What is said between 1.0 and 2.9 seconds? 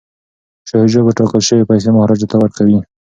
به ټاکل شوې پیسې مهاراجا ته ورکوي.